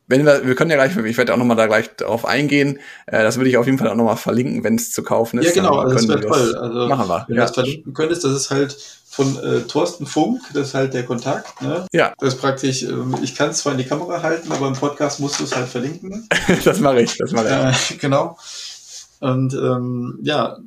[0.09, 2.79] wenn wir, wir können ja gleich, ich werde auch nochmal da gleich darauf eingehen.
[3.07, 5.47] Äh, das würde ich auf jeden Fall auch nochmal verlinken, wenn es zu kaufen ist.
[5.57, 6.57] Ja, genau, also das wäre toll.
[6.57, 7.25] Also, machen wir.
[7.29, 7.43] Wenn ja.
[7.43, 8.77] du das verlinken könntest, das ist halt
[9.09, 11.61] von äh, Thorsten Funk, das ist halt der Kontakt.
[11.63, 11.87] Ne?
[11.93, 12.15] Ja.
[12.19, 15.21] Das ist praktisch, äh, ich kann es zwar in die Kamera halten, aber im Podcast
[15.21, 16.29] musst du es halt verlinken.
[16.65, 17.91] das mache ich, das mache ich.
[17.93, 18.37] Äh, genau.
[19.23, 20.59] Und ähm, ja,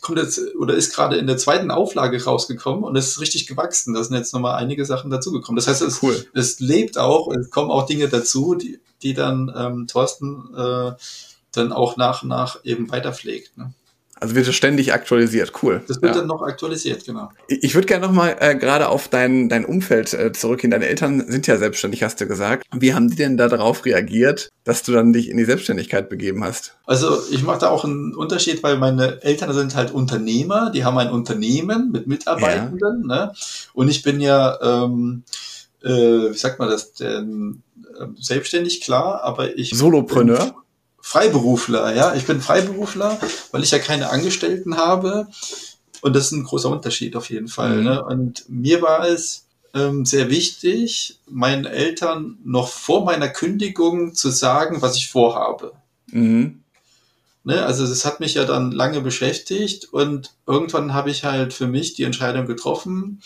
[0.00, 3.92] kommt jetzt oder ist gerade in der zweiten Auflage rausgekommen und es ist richtig gewachsen.
[3.92, 5.56] Da sind jetzt nochmal einige Sachen dazugekommen.
[5.56, 6.24] Das heißt, es, cool.
[6.32, 10.92] es lebt auch, es kommen auch Dinge dazu, die, die dann ähm, Thorsten äh,
[11.52, 13.58] dann auch nach und nach eben weiterpflegt.
[13.58, 13.74] Ne?
[14.20, 15.82] Also wird es ständig aktualisiert, cool.
[15.88, 16.20] Das wird ja.
[16.20, 17.30] dann noch aktualisiert, genau.
[17.48, 20.70] Ich, würde gerne nochmal äh, gerade auf dein, dein Umfeld äh, zurückgehen.
[20.70, 22.66] Deine Eltern sind ja selbstständig, hast du gesagt.
[22.70, 26.44] Wie haben die denn da darauf reagiert, dass du dann dich in die Selbstständigkeit begeben
[26.44, 26.76] hast?
[26.84, 30.98] Also ich mache da auch einen Unterschied, weil meine Eltern sind halt Unternehmer, die haben
[30.98, 33.08] ein Unternehmen mit Mitarbeitenden.
[33.08, 33.26] Ja.
[33.26, 33.32] Ne?
[33.72, 35.22] Und ich bin ja, ähm,
[35.82, 37.62] äh, wie sagt man das, denn,
[37.98, 39.70] äh, selbstständig, klar, aber ich...
[39.70, 40.54] Solopreneur?
[41.00, 42.14] Freiberufler, ja.
[42.14, 43.18] Ich bin Freiberufler,
[43.52, 45.28] weil ich ja keine Angestellten habe.
[46.02, 47.76] Und das ist ein großer Unterschied auf jeden Fall.
[47.76, 47.84] Mhm.
[47.84, 48.04] Ne?
[48.04, 54.82] Und mir war es ähm, sehr wichtig, meinen Eltern noch vor meiner Kündigung zu sagen,
[54.82, 55.72] was ich vorhabe.
[56.10, 56.62] Mhm.
[57.44, 57.64] Ne?
[57.64, 61.94] Also das hat mich ja dann lange beschäftigt und irgendwann habe ich halt für mich
[61.94, 63.22] die Entscheidung getroffen.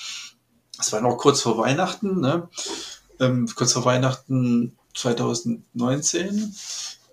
[0.78, 2.48] Es war noch kurz vor Weihnachten, ne?
[3.20, 6.54] ähm, kurz vor Weihnachten 2019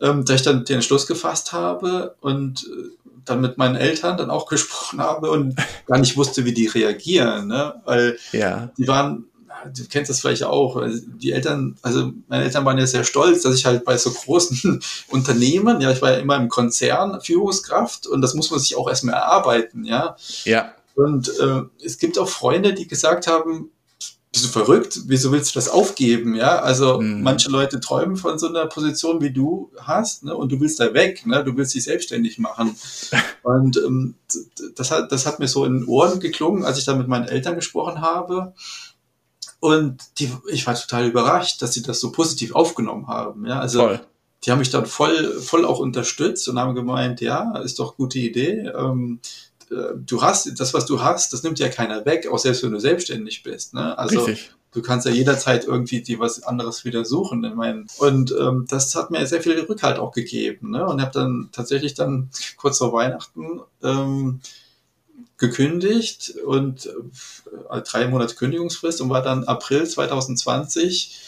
[0.01, 2.89] ähm, dass ich dann den Entschluss gefasst habe und äh,
[3.25, 7.47] dann mit meinen Eltern dann auch gesprochen habe und gar nicht wusste, wie die reagieren,
[7.47, 7.81] ne?
[7.85, 8.71] weil ja.
[8.77, 9.25] die waren,
[9.73, 13.55] du kennst das vielleicht auch, die Eltern, also meine Eltern waren ja sehr stolz, dass
[13.55, 18.21] ich halt bei so großen Unternehmen, ja, ich war ja immer im Konzern Führungskraft und
[18.21, 20.15] das muss man sich auch erstmal erarbeiten, ja.
[20.43, 20.73] Ja.
[20.95, 23.71] Und äh, es gibt auch Freunde, die gesagt haben,
[24.31, 24.99] bist du verrückt?
[25.07, 26.35] Wieso willst du das aufgeben?
[26.35, 27.21] Ja, also mhm.
[27.21, 30.35] manche Leute träumen von so einer Position, wie du hast, ne?
[30.35, 31.43] und du willst da weg, ne?
[31.43, 32.75] du willst dich selbstständig machen.
[33.43, 34.15] und ähm,
[34.75, 37.27] das, hat, das hat mir so in den Ohren geklungen, als ich da mit meinen
[37.27, 38.53] Eltern gesprochen habe.
[39.59, 43.45] Und die, ich war total überrascht, dass sie das so positiv aufgenommen haben.
[43.45, 43.99] Ja, also Voll.
[44.45, 48.17] die haben mich dann voll, voll auch unterstützt und haben gemeint, ja, ist doch gute
[48.17, 48.71] Idee.
[48.75, 52.63] Ähm, äh, du hast, das, was du hast, das nimmt ja keiner weg, auch selbst
[52.63, 53.73] wenn du selbstständig bist.
[53.73, 53.97] Ne?
[53.97, 54.51] Also Richtig.
[54.73, 57.43] du kannst ja jederzeit irgendwie dir was anderes wieder suchen.
[57.43, 60.71] Ich meine, und ähm, das hat mir sehr viel Rückhalt auch gegeben.
[60.71, 60.85] Ne?
[60.85, 64.41] Und habe dann tatsächlich dann kurz vor Weihnachten ähm,
[65.37, 66.87] gekündigt und
[67.69, 71.19] äh, drei Monate Kündigungsfrist und war dann April 2020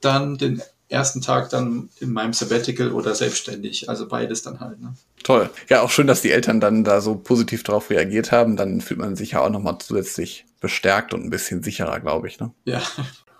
[0.00, 3.88] dann den ersten Tag dann in meinem Sabbatical oder selbstständig.
[3.88, 4.80] Also beides dann halt.
[4.80, 4.94] Ne?
[5.22, 5.50] Toll.
[5.68, 8.56] Ja, auch schön, dass die Eltern dann da so positiv drauf reagiert haben.
[8.56, 12.38] Dann fühlt man sich ja auch nochmal zusätzlich bestärkt und ein bisschen sicherer, glaube ich.
[12.38, 12.52] Ne?
[12.64, 12.82] Ja.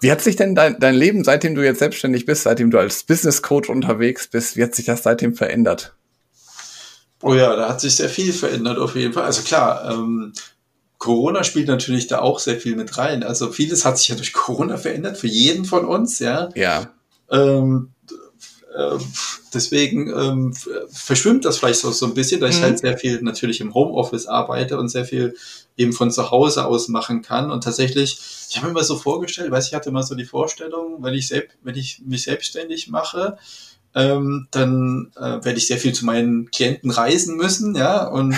[0.01, 3.05] Wie hat sich denn dein, dein Leben, seitdem du jetzt selbstständig bist, seitdem du als
[3.05, 5.95] Business Coach unterwegs bist, wie hat sich das seitdem verändert?
[7.23, 9.25] Oh ja, da hat sich sehr viel verändert auf jeden Fall.
[9.25, 10.35] Also klar, ähm,
[10.99, 13.23] Corona spielt natürlich da auch sehr viel mit rein.
[13.23, 16.51] Also vieles hat sich ja durch Corona verändert für jeden von uns, ja.
[16.55, 16.93] Ja.
[17.31, 17.91] Ähm,
[18.77, 18.99] äh,
[19.55, 20.55] deswegen ähm,
[20.91, 22.63] verschwimmt das vielleicht so, so ein bisschen, da ich mhm.
[22.63, 25.35] halt sehr viel natürlich im Homeoffice arbeite und sehr viel
[25.77, 27.51] eben von zu Hause aus machen kann.
[27.51, 28.19] Und tatsächlich,
[28.51, 31.29] ich habe mir immer so vorgestellt, weiß ich hatte immer so die Vorstellung, wenn ich,
[31.29, 33.39] selbst, wenn ich mich selbstständig mache,
[33.95, 38.37] ähm, dann äh, werde ich sehr viel zu meinen Klienten reisen müssen, ja, und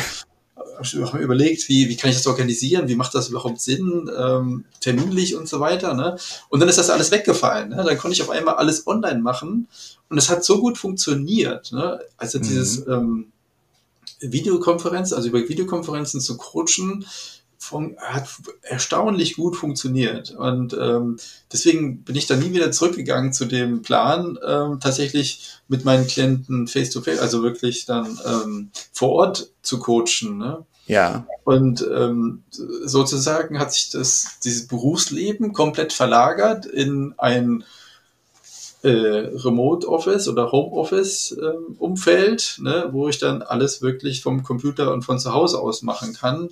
[0.78, 5.36] habe überlegt, wie, wie kann ich das organisieren, wie macht das überhaupt Sinn, ähm, terminlich
[5.36, 5.94] und so weiter.
[5.94, 6.16] Ne?
[6.48, 7.70] Und dann ist das alles weggefallen.
[7.70, 7.84] Ne?
[7.84, 9.68] Dann konnte ich auf einmal alles online machen
[10.08, 11.72] und es hat so gut funktioniert.
[11.72, 12.00] Ne?
[12.16, 12.92] Also dieses mhm.
[12.92, 13.32] ähm,
[14.20, 17.04] Videokonferenz, also über Videokonferenzen zu coachen,
[17.58, 18.28] von, hat
[18.62, 20.30] erstaunlich gut funktioniert.
[20.30, 21.18] Und ähm,
[21.52, 26.68] deswegen bin ich dann nie wieder zurückgegangen zu dem Plan, ähm, tatsächlich mit meinen Klienten
[26.68, 30.38] face-to-face, -face, also wirklich dann ähm, vor Ort zu coachen.
[30.38, 30.64] Ne?
[30.86, 31.26] Ja.
[31.44, 37.64] Und ähm, sozusagen hat sich das, dieses Berufsleben komplett verlagert in ein
[38.82, 44.44] äh, Remote Office oder Home Office äh, Umfeld, ne, wo ich dann alles wirklich vom
[44.44, 46.50] Computer und von zu Hause aus machen kann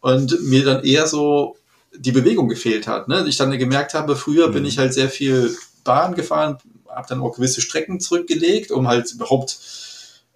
[0.00, 1.56] und mir dann eher so
[1.96, 3.08] die Bewegung gefehlt hat.
[3.08, 3.24] Ne?
[3.28, 4.52] Ich dann gemerkt habe, früher mhm.
[4.52, 6.58] bin ich halt sehr viel Bahn gefahren,
[6.88, 9.58] habe dann auch gewisse Strecken zurückgelegt, um halt überhaupt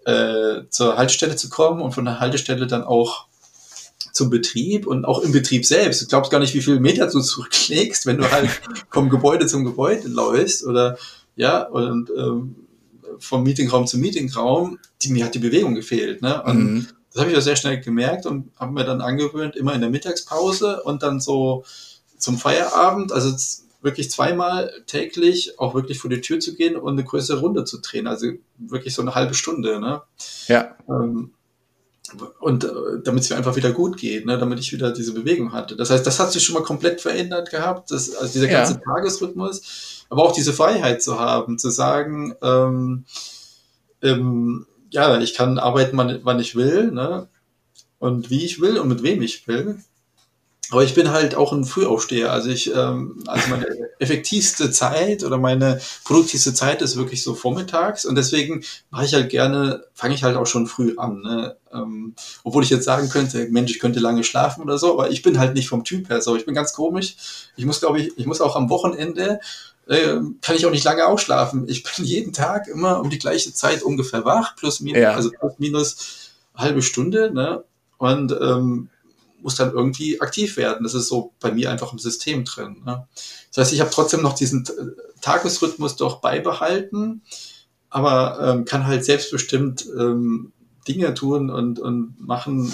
[0.04, 3.26] äh, zur Haltestelle zu kommen und von der Haltestelle dann auch
[4.12, 6.02] zum Betrieb und auch im Betrieb selbst.
[6.02, 8.50] Du glaubst gar nicht, wie viele Meter du zurücklegst, wenn du halt
[8.90, 10.98] vom Gebäude zum Gebäude läufst oder
[11.34, 12.56] ja, und ähm,
[13.18, 16.20] vom Meetingraum zum Meetingraum, die, mir hat die Bewegung gefehlt.
[16.22, 16.42] Ne?
[16.42, 16.88] Und mhm.
[17.12, 19.90] Das habe ich ja sehr schnell gemerkt und habe mir dann angewöhnt, immer in der
[19.90, 21.64] Mittagspause und dann so
[22.16, 23.34] zum Feierabend, also
[23.82, 27.80] wirklich zweimal täglich auch wirklich vor die Tür zu gehen und eine größere Runde zu
[27.80, 28.06] drehen.
[28.06, 29.80] Also wirklich so eine halbe Stunde.
[29.80, 30.02] Ne?
[30.46, 30.76] Ja.
[30.88, 31.32] Ähm,
[32.40, 32.68] und äh,
[33.04, 34.38] damit es mir einfach wieder gut geht, ne?
[34.38, 35.76] damit ich wieder diese Bewegung hatte.
[35.76, 38.80] Das heißt, das hat sich schon mal komplett verändert gehabt, das, also dieser ganze ja.
[38.80, 43.04] Tagesrhythmus, aber auch diese Freiheit zu haben, zu sagen, ähm,
[44.02, 47.28] ähm, ja, ich kann arbeiten, wann, wann ich will, ne?
[48.02, 49.78] und wie ich will und mit wem ich will.
[50.72, 52.32] Aber ich bin halt auch ein Frühaufsteher.
[52.32, 53.66] Also ich, ähm, also meine
[54.00, 59.30] effektivste Zeit oder meine produktivste Zeit ist wirklich so vormittags und deswegen mache ich halt
[59.30, 61.20] gerne, fange ich halt auch schon früh an.
[61.20, 61.56] Ne?
[61.72, 65.22] Ähm, obwohl ich jetzt sagen könnte, Mensch, ich könnte lange schlafen oder so, aber ich
[65.22, 66.34] bin halt nicht vom Typ her so.
[66.34, 67.14] Ich bin ganz komisch.
[67.56, 69.38] Ich muss, glaube ich, ich muss auch am Wochenende
[69.86, 71.68] äh, kann ich auch nicht lange ausschlafen.
[71.68, 75.12] Ich bin jeden Tag immer um die gleiche Zeit ungefähr wach, plus minus, ja.
[75.12, 77.64] also plus minus halbe Stunde, ne?
[77.98, 78.88] Und ähm,
[79.42, 80.84] muss dann irgendwie aktiv werden.
[80.84, 82.82] Das ist so bei mir einfach im System drin.
[82.84, 83.06] Ne?
[83.52, 84.64] Das heißt, ich habe trotzdem noch diesen
[85.20, 87.22] Tagesrhythmus doch beibehalten,
[87.90, 90.52] aber ähm, kann halt selbstbestimmt ähm,
[90.88, 92.72] Dinge tun und, und machen,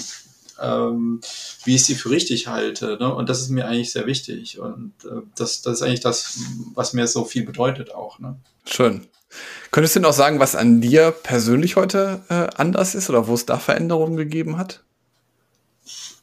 [0.61, 1.21] ähm,
[1.63, 2.97] wie ich sie für richtig halte.
[2.99, 3.13] Ne?
[3.13, 4.59] Und das ist mir eigentlich sehr wichtig.
[4.59, 6.39] Und äh, das, das ist eigentlich das,
[6.73, 8.19] was mir so viel bedeutet auch.
[8.19, 8.37] Ne?
[8.65, 9.07] Schön.
[9.71, 13.45] Könntest du noch sagen, was an dir persönlich heute äh, anders ist oder wo es
[13.45, 14.83] da Veränderungen gegeben hat?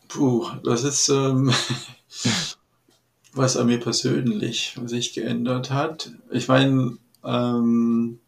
[0.09, 1.53] Puh, das ist ähm,
[3.33, 6.11] was an mir persönlich sich geändert hat.
[6.31, 8.18] Ich meine, ähm,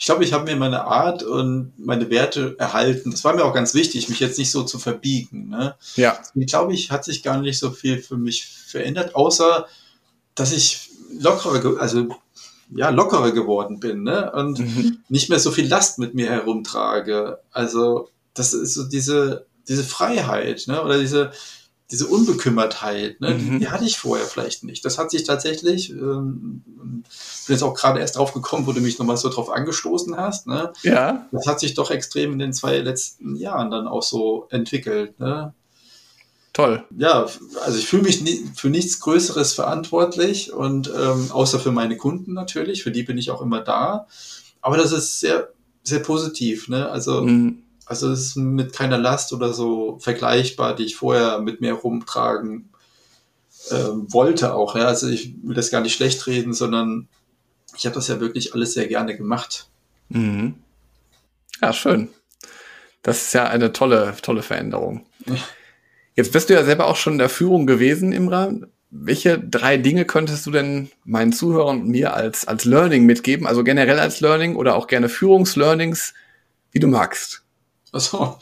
[0.00, 3.10] ich glaube, ich habe mir meine Art und meine Werte erhalten.
[3.10, 5.50] Das war mir auch ganz wichtig, mich jetzt nicht so zu verbiegen.
[5.50, 5.74] Ne?
[5.94, 6.18] Ja.
[6.34, 9.66] Ich glaube, ich hat sich gar nicht so viel für mich verändert, außer
[10.34, 12.08] dass ich lockerer, also
[12.74, 14.32] ja, lockerer geworden bin ne?
[14.32, 15.00] und mhm.
[15.10, 17.40] nicht mehr so viel Last mit mir herumtrage.
[17.50, 20.82] Also das ist so diese diese Freiheit, ne?
[20.82, 21.30] Oder diese,
[21.90, 23.30] diese Unbekümmertheit, ne?
[23.30, 23.38] Mhm.
[23.38, 24.84] Die, die, hatte ich vorher vielleicht nicht.
[24.84, 27.04] Das hat sich tatsächlich, ähm, bin
[27.48, 30.72] jetzt auch gerade erst drauf gekommen, wo du mich nochmal so drauf angestoßen hast, ne?
[30.82, 31.26] Ja.
[31.32, 35.52] Das hat sich doch extrem in den zwei letzten Jahren dann auch so entwickelt, ne?
[36.52, 36.84] Toll.
[36.96, 37.26] Ja,
[37.64, 42.34] also ich fühle mich nie, für nichts Größeres verantwortlich und ähm, außer für meine Kunden
[42.34, 44.06] natürlich, für die bin ich auch immer da.
[44.60, 45.50] Aber das ist sehr,
[45.84, 46.88] sehr positiv, ne?
[46.88, 51.60] Also mhm also es ist mit keiner Last oder so vergleichbar, die ich vorher mit
[51.60, 52.68] mir rumtragen
[53.72, 54.76] ähm, wollte auch.
[54.76, 54.86] Ja?
[54.86, 57.08] Also ich will das gar nicht schlecht reden, sondern
[57.76, 59.68] ich habe das ja wirklich alles sehr gerne gemacht.
[60.08, 60.54] Mhm.
[61.60, 62.10] Ja, schön.
[63.02, 65.04] Das ist ja eine tolle, tolle Veränderung.
[66.14, 68.52] Jetzt bist du ja selber auch schon in der Führung gewesen, Imra.
[68.92, 73.48] Welche drei Dinge könntest du denn meinen Zuhörern und mir als, als Learning mitgeben?
[73.48, 76.14] Also generell als Learning oder auch gerne Führungslearnings,
[76.70, 77.42] wie du magst?
[77.92, 78.38] Also,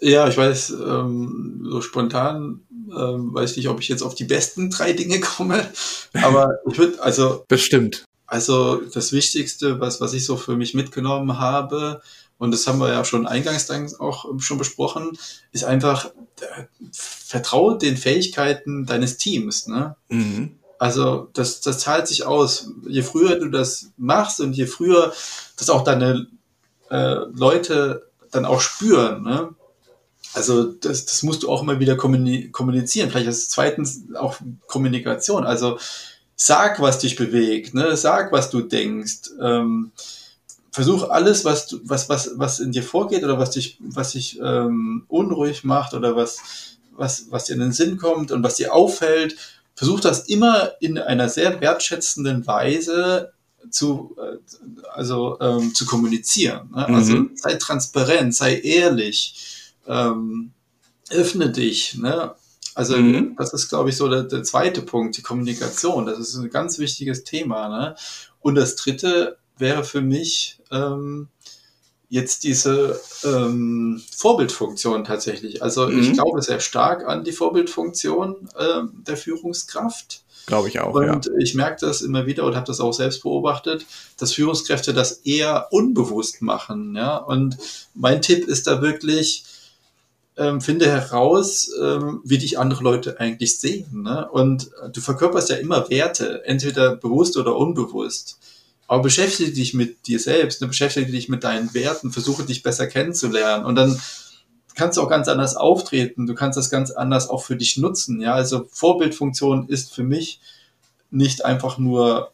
[0.00, 2.60] ja, ich weiß, ähm, so spontan
[2.96, 5.68] ähm, weiß nicht, ob ich jetzt auf die besten drei Dinge komme,
[6.12, 7.44] aber ich würde, also.
[7.48, 8.04] Bestimmt.
[8.26, 12.02] Also, das Wichtigste, was, was ich so für mich mitgenommen habe,
[12.38, 15.18] und das haben wir ja schon eingangs dann auch schon besprochen,
[15.52, 19.96] ist einfach, äh, vertraue den Fähigkeiten deines Teams, ne?
[20.08, 20.56] Mhm.
[20.78, 22.70] Also das, das zahlt sich aus.
[22.86, 25.12] Je früher du das machst und je früher
[25.56, 26.26] das auch deine
[26.90, 29.22] äh, Leute dann auch spüren.
[29.22, 29.54] Ne?
[30.34, 33.10] Also das, das musst du auch immer wieder kommunizieren.
[33.10, 35.44] Vielleicht als zweitens auch Kommunikation.
[35.44, 35.78] Also
[36.36, 37.96] sag, was dich bewegt, ne?
[37.96, 39.30] sag, was du denkst.
[39.40, 39.92] Ähm,
[40.72, 44.40] versuch alles, was, du, was, was, was in dir vorgeht oder was dich, was dich
[44.40, 46.40] ähm, unruhig macht oder was,
[46.90, 49.36] was, was dir in den Sinn kommt und was dir auffällt,
[49.76, 53.33] versuch das immer in einer sehr wertschätzenden Weise
[53.70, 54.38] zu, äh,
[54.92, 56.70] also, ähm, zu kommunizieren.
[56.74, 56.86] Ne?
[56.88, 56.94] Mhm.
[56.94, 60.52] Also sei transparent, sei ehrlich, ähm,
[61.10, 61.96] öffne dich.
[61.96, 62.34] Ne?
[62.74, 63.36] Also mhm.
[63.36, 66.06] das ist, glaube ich, so der, der, zweite Punkt, die Kommunikation.
[66.06, 67.68] Das ist ein ganz wichtiges Thema.
[67.68, 67.96] Ne?
[68.40, 71.28] Und das dritte wäre für mich ähm,
[72.08, 75.62] jetzt diese ähm, Vorbildfunktion tatsächlich.
[75.62, 76.00] Also mhm.
[76.00, 80.23] ich glaube sehr stark an die Vorbildfunktion äh, der Führungskraft.
[80.46, 80.94] Glaube ich auch.
[80.94, 81.32] Und ja.
[81.38, 83.86] ich merke das immer wieder und habe das auch selbst beobachtet,
[84.18, 86.94] dass Führungskräfte das eher unbewusst machen.
[86.96, 87.16] Ja?
[87.16, 87.56] Und
[87.94, 89.44] mein Tipp ist da wirklich,
[90.36, 94.02] ähm, finde heraus, ähm, wie dich andere Leute eigentlich sehen.
[94.02, 94.28] Ne?
[94.30, 98.38] Und du verkörperst ja immer Werte, entweder bewusst oder unbewusst.
[98.86, 100.66] Aber beschäftige dich mit dir selbst, ne?
[100.66, 103.64] beschäftige dich mit deinen Werten, versuche dich besser kennenzulernen.
[103.64, 103.98] Und dann
[104.74, 108.20] kannst du auch ganz anders auftreten, du kannst das ganz anders auch für dich nutzen.
[108.20, 110.40] Ja, also Vorbildfunktion ist für mich
[111.10, 112.32] nicht einfach nur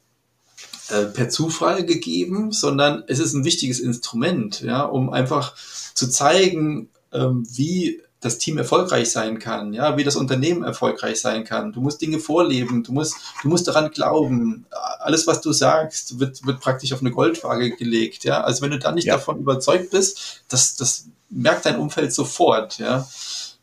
[0.88, 5.54] äh, per Zufall gegeben, sondern es ist ein wichtiges Instrument, ja, um einfach
[5.94, 11.44] zu zeigen, ähm, wie das Team erfolgreich sein kann, ja, wie das Unternehmen erfolgreich sein
[11.44, 11.72] kann.
[11.72, 14.66] Du musst Dinge vorleben, du musst, du musst daran glauben.
[14.98, 18.42] Alles, was du sagst, wird, wird praktisch auf eine Goldwaage gelegt, ja.
[18.42, 19.14] Also wenn du dann nicht ja.
[19.14, 23.08] davon überzeugt bist, das, das merkt dein Umfeld sofort, ja.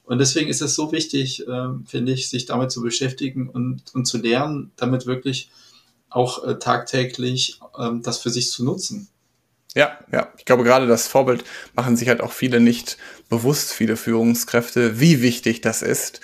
[0.04, 4.06] Und deswegen ist es so wichtig, äh, finde ich, sich damit zu beschäftigen und, und
[4.06, 5.52] zu lernen, damit wirklich
[6.10, 9.10] auch äh, tagtäglich äh, das für sich zu nutzen.
[9.76, 10.32] Ja, ja.
[10.38, 11.44] Ich glaube, gerade das Vorbild
[11.76, 12.98] machen sich halt auch viele nicht
[13.30, 16.22] bewusst, viele Führungskräfte, wie wichtig das ist,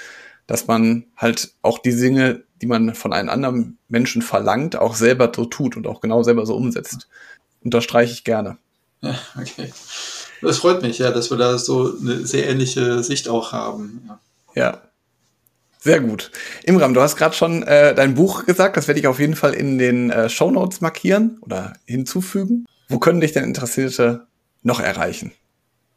[0.47, 5.31] dass man halt auch die Dinge, die man von einem anderen Menschen verlangt, auch selber
[5.35, 7.09] so tut und auch genau selber so umsetzt.
[7.61, 8.57] Unterstreiche ich gerne.
[9.01, 9.71] Ja, okay.
[10.43, 14.09] Das freut mich, ja, dass wir da so eine sehr ähnliche Sicht auch haben.
[14.55, 14.61] Ja.
[14.61, 14.81] ja.
[15.79, 16.31] Sehr gut.
[16.63, 19.53] Imram, du hast gerade schon äh, dein Buch gesagt, das werde ich auf jeden Fall
[19.53, 22.65] in den äh, Show Notes markieren oder hinzufügen.
[22.87, 24.25] Wo können dich denn Interessierte
[24.61, 25.33] noch erreichen?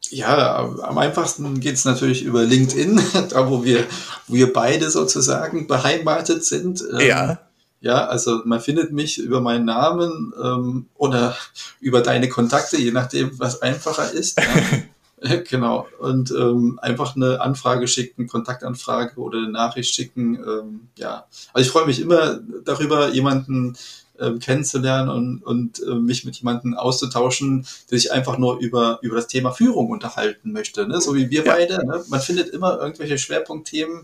[0.09, 3.85] Ja, am einfachsten geht es natürlich über LinkedIn, da wo wir,
[4.27, 6.83] wo wir beide sozusagen beheimatet sind.
[6.91, 7.39] Ähm, ja.
[7.79, 11.37] Ja, also man findet mich über meinen Namen ähm, oder
[11.79, 14.39] über deine Kontakte, je nachdem, was einfacher ist.
[14.39, 15.37] Ja.
[15.49, 15.87] genau.
[15.99, 20.35] Und ähm, einfach eine Anfrage schicken, Kontaktanfrage oder eine Nachricht schicken.
[20.35, 21.25] Ähm, ja.
[21.53, 23.75] Also ich freue mich immer darüber, jemanden
[24.19, 29.15] äh, kennenzulernen und, und äh, mich mit jemandem auszutauschen, der sich einfach nur über, über
[29.15, 30.87] das Thema Führung unterhalten möchte.
[30.87, 31.01] Ne?
[31.01, 31.53] So wie wir ja.
[31.53, 31.85] beide.
[31.85, 32.03] Ne?
[32.07, 34.01] Man findet immer irgendwelche Schwerpunktthemen,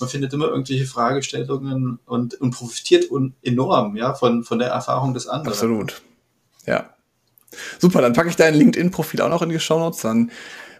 [0.00, 5.14] man findet immer irgendwelche Fragestellungen und, und profitiert un enorm ja, von, von der Erfahrung
[5.14, 5.52] des anderen.
[5.52, 6.02] Absolut.
[6.66, 6.90] Ja.
[7.78, 10.02] Super, dann packe ich dein LinkedIn-Profil auch noch in die Show Notes.
[10.02, 10.30] Dann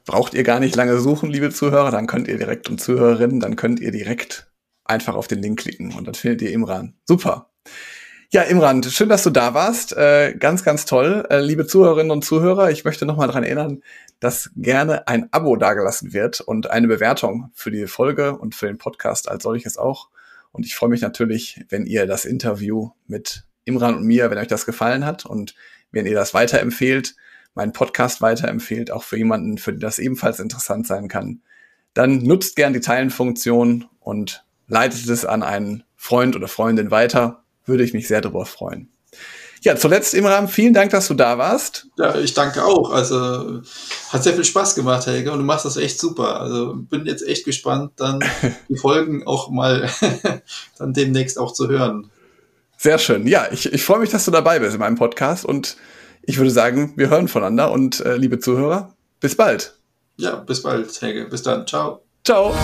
[0.05, 1.91] braucht ihr gar nicht lange suchen, liebe Zuhörer.
[1.91, 4.47] Dann könnt ihr direkt und Zuhörerinnen, dann könnt ihr direkt
[4.85, 6.95] einfach auf den Link klicken und dann findet ihr Imran.
[7.05, 7.51] Super.
[8.31, 9.97] Ja, Imran, schön, dass du da warst.
[9.97, 11.25] Äh, ganz, ganz toll.
[11.31, 13.83] Äh, liebe Zuhörerinnen und Zuhörer, ich möchte nochmal daran erinnern,
[14.19, 18.79] dass gerne ein Abo dagelassen wird und eine Bewertung für die Folge und für den
[18.79, 20.09] Podcast als solches auch.
[20.51, 24.49] Und ich freue mich natürlich, wenn ihr das Interview mit Imran und mir, wenn euch
[24.49, 25.55] das gefallen hat und
[25.93, 27.15] wenn ihr das weiterempfehlt,
[27.55, 31.43] meinen Podcast weiterempfehlt, auch für jemanden, für den das ebenfalls interessant sein kann,
[31.95, 37.85] dann nutzt gern die Teilenfunktion und leitet es an einen Freund oder Freundin weiter würde
[37.85, 38.89] ich mich sehr darüber freuen.
[39.63, 41.89] Ja, zuletzt Imram, vielen Dank, dass du da warst.
[41.99, 42.93] Ja, ich danke auch.
[42.93, 43.63] Also
[44.11, 46.41] hat sehr viel Spaß gemacht, Helge, und du machst das echt super.
[46.41, 48.21] Also bin jetzt echt gespannt, dann
[48.69, 49.91] die Folgen auch mal
[50.79, 52.11] dann demnächst auch zu hören.
[52.77, 53.27] Sehr schön.
[53.27, 55.77] Ja, ich, ich freue mich, dass du dabei bist in meinem Podcast und
[56.23, 59.75] ich würde sagen, wir hören voneinander und äh, liebe Zuhörer, bis bald.
[60.17, 61.27] Ja, bis bald, Helge.
[61.27, 61.67] Bis dann.
[61.67, 62.03] Ciao.
[62.25, 62.55] Ciao.